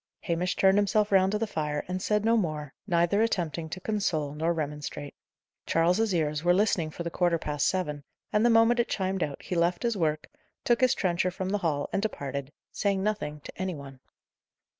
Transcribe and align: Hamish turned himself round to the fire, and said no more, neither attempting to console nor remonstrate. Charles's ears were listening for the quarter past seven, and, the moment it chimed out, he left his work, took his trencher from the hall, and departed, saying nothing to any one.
Hamish 0.21 0.55
turned 0.55 0.79
himself 0.79 1.11
round 1.11 1.31
to 1.31 1.37
the 1.37 1.45
fire, 1.45 1.85
and 1.87 2.01
said 2.01 2.25
no 2.25 2.35
more, 2.35 2.73
neither 2.87 3.21
attempting 3.21 3.69
to 3.69 3.79
console 3.79 4.33
nor 4.33 4.51
remonstrate. 4.51 5.13
Charles's 5.67 6.11
ears 6.15 6.43
were 6.43 6.55
listening 6.55 6.89
for 6.89 7.03
the 7.03 7.11
quarter 7.11 7.37
past 7.37 7.67
seven, 7.67 8.03
and, 8.33 8.43
the 8.43 8.49
moment 8.49 8.79
it 8.79 8.89
chimed 8.89 9.21
out, 9.21 9.43
he 9.43 9.53
left 9.53 9.83
his 9.83 9.95
work, 9.95 10.27
took 10.63 10.81
his 10.81 10.95
trencher 10.95 11.29
from 11.29 11.49
the 11.49 11.59
hall, 11.59 11.87
and 11.93 12.01
departed, 12.01 12.51
saying 12.71 13.03
nothing 13.03 13.41
to 13.41 13.55
any 13.61 13.75
one. 13.75 13.99